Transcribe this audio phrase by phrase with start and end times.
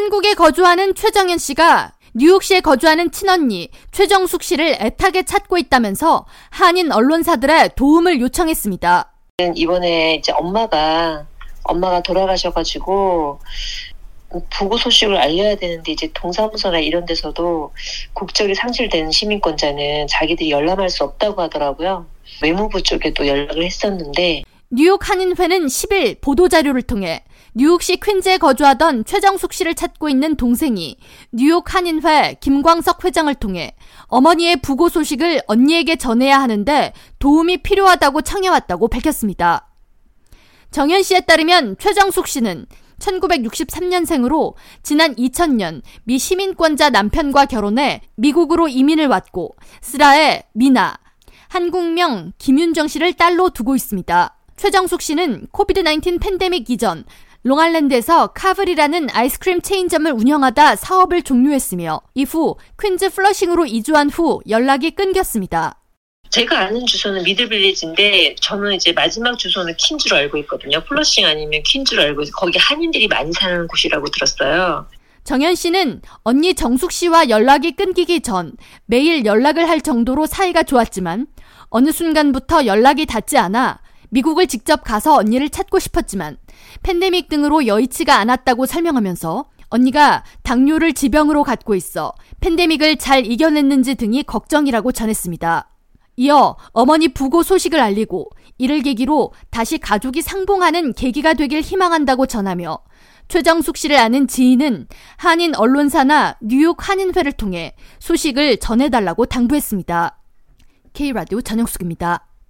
[0.00, 8.18] 한국에 거주하는 최정현 씨가 뉴욕시에 거주하는 친언니 최정숙 씨를 애타게 찾고 있다면서 한인 언론사들의 도움을
[8.18, 9.12] 요청했습니다.
[9.54, 11.26] 이번에 이제 엄마가
[11.64, 13.40] 엄마가 돌아가셔가지고
[14.48, 17.74] 부고 소식을 알려야 되는데 이제 동사무소나 이런 데서도
[18.14, 22.06] 국적이 상실된 시민권자는 자기들이 열람할 수 없다고 하더라고요.
[22.42, 27.24] 외무부 쪽에도 연락을 했었는데 뉴욕 한인회는 10일 보도자료를 통해
[27.54, 30.96] 뉴욕시 퀸즈에 거주하던 최정숙 씨를 찾고 있는 동생이
[31.32, 33.74] 뉴욕 한인회 김광석 회장을 통해
[34.06, 39.66] 어머니의 부고 소식을 언니에게 전해야 하는데 도움이 필요하다고 청해왔다고 밝혔습니다.
[40.70, 42.66] 정현 씨에 따르면 최정숙 씨는
[43.00, 50.96] 1963년생으로 지난 2000년 미 시민권자 남편과 결혼해 미국으로 이민을 왔고 스라의 미나,
[51.48, 54.36] 한국명 김윤정 씨를 딸로 두고 있습니다.
[54.60, 57.04] 최정숙 씨는 코비드-19 팬데믹 이전
[57.44, 65.80] 롱아일랜드에서 Carvel이라는 아이스크림 체인점을 운영하다 사업을 종료했으며 이후 퀸즈 플러싱으로 이주한 후 연락이 끊겼습니다.
[66.28, 70.84] 제가 아는 주소는 미들빌리지인데 저는 이제 마지막 주소는 퀸즈로 알고 있거든요.
[70.84, 72.32] 플러싱 아니면 퀸즈로 알고 있어요.
[72.36, 74.86] 거기 한인들이 많이 사는 곳이라고 들었어요.
[75.24, 78.52] 정현 씨는 언니 정숙 씨와 연락이 끊기기 전
[78.84, 81.28] 매일 연락을 할 정도로 사이가 좋았지만
[81.70, 83.80] 어느 순간부터 연락이 닿지 않아
[84.10, 86.36] 미국을 직접 가서 언니를 찾고 싶었지만
[86.82, 94.92] 팬데믹 등으로 여의치가 않았다고 설명하면서 언니가 당뇨를 지병으로 갖고 있어 팬데믹을 잘 이겨냈는지 등이 걱정이라고
[94.92, 95.68] 전했습니다.
[96.16, 102.78] 이어 어머니 부고 소식을 알리고 이를 계기로 다시 가족이 상봉하는 계기가 되길 희망한다고 전하며
[103.28, 110.18] 최정숙 씨를 아는 지인은 한인 언론사나 뉴욕 한인회를 통해 소식을 전해달라고 당부했습니다.
[110.92, 112.29] K라디오 전영숙입니다.